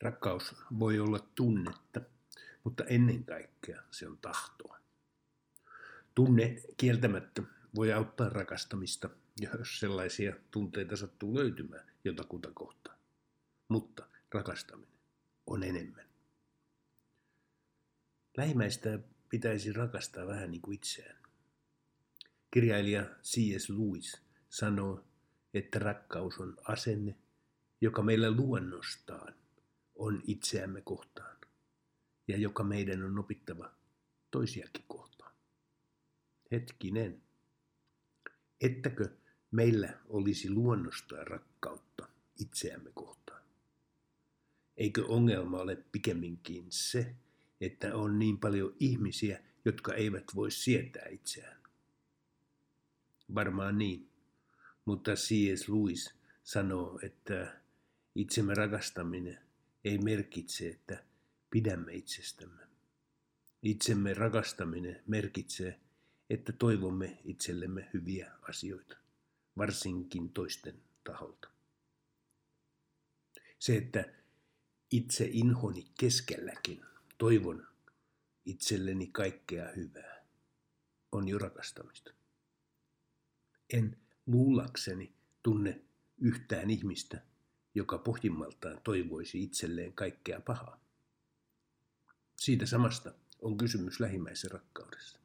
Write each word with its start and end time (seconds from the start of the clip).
Rakkaus 0.00 0.54
voi 0.78 1.00
olla 1.00 1.18
tunnetta, 1.34 2.00
mutta 2.64 2.84
ennen 2.84 3.24
kaikkea 3.24 3.82
se 3.90 4.08
on 4.08 4.18
tahtoa. 4.18 4.78
Tunne 6.14 6.62
kieltämättä 6.76 7.42
voi 7.74 7.92
auttaa 7.92 8.28
rakastamista, 8.28 9.10
jos 9.40 9.80
sellaisia 9.80 10.36
tunteita 10.50 10.96
sattuu 10.96 11.34
löytymään 11.34 11.90
jotakuta 12.04 12.50
kohtaan. 12.54 12.98
Mutta 13.68 14.06
rakastaminen 14.32 14.98
on 15.46 15.62
enemmän. 15.62 16.08
Lähimmäistä 18.36 18.98
pitäisi 19.28 19.72
rakastaa 19.72 20.26
vähän 20.26 20.50
niin 20.50 20.62
kuin 20.62 20.74
itseään. 20.74 21.18
Kirjailija 22.50 23.04
C.S. 23.22 23.68
Lewis 23.70 24.22
sanoo, 24.48 25.04
että 25.54 25.78
rakkaus 25.78 26.38
on 26.38 26.56
asenne, 26.64 27.16
joka 27.80 28.02
meillä 28.02 28.30
luonnostaan 28.30 29.34
on 29.98 30.22
itseämme 30.26 30.80
kohtaan 30.80 31.36
ja 32.28 32.36
joka 32.36 32.64
meidän 32.64 33.02
on 33.04 33.18
opittava 33.18 33.74
toisiakin 34.30 34.84
kohtaan. 34.88 35.32
Hetkinen. 36.52 37.22
Ettäkö 38.60 39.16
meillä 39.50 39.98
olisi 40.08 40.50
luonnostaan 40.50 41.26
rakkautta 41.26 42.08
itseämme 42.40 42.90
kohtaan? 42.94 43.42
Eikö 44.76 45.06
ongelma 45.06 45.60
ole 45.60 45.76
pikemminkin 45.92 46.66
se, 46.68 47.14
että 47.60 47.96
on 47.96 48.18
niin 48.18 48.38
paljon 48.38 48.76
ihmisiä, 48.80 49.42
jotka 49.64 49.94
eivät 49.94 50.24
voi 50.34 50.50
sietää 50.50 51.06
itseään? 51.10 51.62
Varmaan 53.34 53.78
niin, 53.78 54.10
mutta 54.84 55.14
C.S. 55.14 55.68
Lewis 55.68 56.14
sanoo, 56.42 56.98
että 57.02 57.60
itsemme 58.14 58.54
rakastaminen 58.54 59.47
ei 59.84 59.98
merkitse, 59.98 60.68
että 60.68 61.04
pidämme 61.50 61.94
itsestämme. 61.94 62.62
Itsemme 63.62 64.14
rakastaminen 64.14 65.02
merkitsee, 65.06 65.80
että 66.30 66.52
toivomme 66.52 67.18
itsellemme 67.24 67.90
hyviä 67.94 68.32
asioita, 68.42 68.96
varsinkin 69.56 70.32
toisten 70.32 70.82
taholta. 71.04 71.48
Se, 73.58 73.76
että 73.76 74.04
itse 74.90 75.28
inhoni 75.32 75.86
keskelläkin 76.00 76.84
toivon 77.18 77.66
itselleni 78.44 79.06
kaikkea 79.06 79.68
hyvää, 79.76 80.24
on 81.12 81.28
jo 81.28 81.38
rakastamista. 81.38 82.10
En 83.72 83.96
luullakseni 84.26 85.12
tunne 85.42 85.80
yhtään 86.18 86.70
ihmistä, 86.70 87.22
joka 87.78 87.98
pohjimmaltaan 87.98 88.80
toivoisi 88.84 89.42
itselleen 89.42 89.92
kaikkea 89.92 90.40
pahaa. 90.40 90.80
Siitä 92.36 92.66
samasta 92.66 93.12
on 93.42 93.56
kysymys 93.56 94.00
lähimmäisen 94.00 94.50
rakkaudessa. 94.50 95.18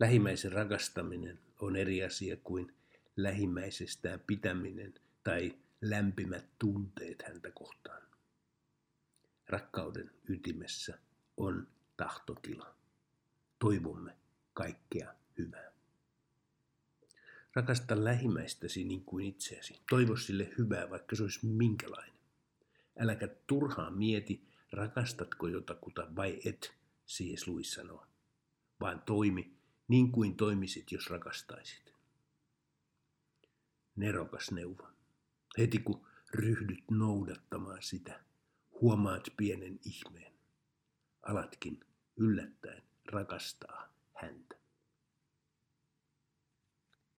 Lähimmäisen 0.00 0.52
rakastaminen 0.52 1.38
on 1.60 1.76
eri 1.76 2.04
asia 2.04 2.36
kuin 2.36 2.74
lähimmäisestään 3.16 4.20
pitäminen 4.20 4.94
tai 5.24 5.58
lämpimät 5.80 6.44
tunteet 6.58 7.22
häntä 7.22 7.50
kohtaan. 7.50 8.02
Rakkauden 9.48 10.10
ytimessä 10.28 10.98
on 11.36 11.68
tahtotila. 11.96 12.74
Toivomme 13.58 14.16
kaikkea 14.54 15.14
hyvää. 15.38 15.73
Rakasta 17.54 18.04
lähimmäistäsi 18.04 18.84
niin 18.84 19.04
kuin 19.04 19.26
itseäsi. 19.26 19.80
Toivo 19.90 20.16
sille 20.16 20.52
hyvää, 20.58 20.90
vaikka 20.90 21.16
se 21.16 21.22
olisi 21.22 21.46
minkälainen. 21.46 22.18
Äläkä 22.98 23.28
turhaan 23.46 23.98
mieti, 23.98 24.48
rakastatko 24.72 25.48
jotakuta 25.48 26.06
vai 26.16 26.40
et, 26.44 26.74
siis 27.06 27.46
Luis 27.46 27.72
sanoo, 27.72 28.06
vaan 28.80 29.02
toimi 29.02 29.56
niin 29.88 30.12
kuin 30.12 30.36
toimisit, 30.36 30.92
jos 30.92 31.10
rakastaisit. 31.10 31.92
Nerokas 33.96 34.50
neuvo. 34.50 34.88
Heti 35.58 35.78
kun 35.78 36.06
ryhdyt 36.34 36.84
noudattamaan 36.90 37.82
sitä, 37.82 38.20
huomaat 38.80 39.28
pienen 39.36 39.80
ihmeen. 39.84 40.32
Alatkin 41.22 41.80
yllättäen 42.16 42.82
rakastaa. 43.12 43.83